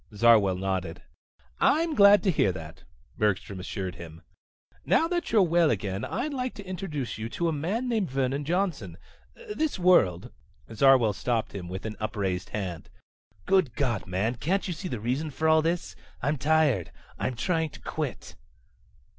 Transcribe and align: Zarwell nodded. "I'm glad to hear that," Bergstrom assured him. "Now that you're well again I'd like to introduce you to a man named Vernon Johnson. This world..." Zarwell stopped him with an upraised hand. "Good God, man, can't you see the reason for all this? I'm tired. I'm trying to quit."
Zarwell 0.15 0.55
nodded. 0.57 1.03
"I'm 1.59 1.93
glad 1.93 2.23
to 2.23 2.31
hear 2.31 2.51
that," 2.53 2.85
Bergstrom 3.19 3.59
assured 3.59 3.93
him. 3.93 4.23
"Now 4.83 5.07
that 5.07 5.31
you're 5.31 5.43
well 5.43 5.69
again 5.69 6.03
I'd 6.03 6.33
like 6.33 6.55
to 6.55 6.63
introduce 6.65 7.19
you 7.19 7.29
to 7.29 7.47
a 7.47 7.51
man 7.53 7.87
named 7.87 8.09
Vernon 8.09 8.43
Johnson. 8.43 8.97
This 9.55 9.77
world..." 9.77 10.31
Zarwell 10.73 11.13
stopped 11.13 11.53
him 11.53 11.67
with 11.69 11.85
an 11.85 11.97
upraised 11.99 12.49
hand. 12.49 12.89
"Good 13.45 13.75
God, 13.75 14.07
man, 14.07 14.37
can't 14.37 14.67
you 14.67 14.73
see 14.73 14.87
the 14.87 14.99
reason 14.99 15.29
for 15.29 15.47
all 15.47 15.61
this? 15.61 15.95
I'm 16.19 16.35
tired. 16.37 16.91
I'm 17.19 17.35
trying 17.35 17.69
to 17.69 17.79
quit." 17.79 18.35